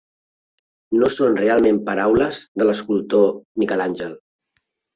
No 1.01 1.09
són 1.17 1.37
realment 1.41 1.83
paraules 1.91 2.41
de 2.63 2.69
l'escultor 2.71 3.31
Miquel 3.65 3.87
Àngel. 3.89 4.21